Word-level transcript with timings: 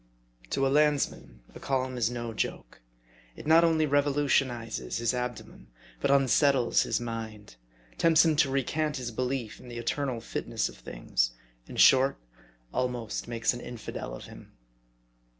To 0.49 0.65
a 0.65 0.69
landsman 0.69 1.41
a 1.53 1.59
calm 1.59 1.95
is 1.95 2.09
no 2.09 2.33
joke. 2.33 2.81
It 3.35 3.45
not 3.45 3.63
only 3.63 3.85
revolu 3.85 4.25
tionizes 4.25 4.97
his 4.97 5.13
abdomen, 5.13 5.67
but 5.99 6.09
unsettles 6.09 6.81
his 6.81 6.99
mind; 6.99 7.55
tempts 7.99 8.25
him 8.25 8.35
to 8.37 8.49
recant 8.49 8.97
his 8.97 9.11
belief 9.11 9.59
in 9.59 9.67
the 9.67 9.77
eternal 9.77 10.19
fitness 10.19 10.67
of 10.69 10.77
things; 10.77 11.33
in 11.67 11.75
short, 11.75 12.17
almost 12.73 13.27
makes 13.27 13.53
an 13.53 13.61
infidel 13.61 14.15
of 14.15 14.23
him. 14.25 14.53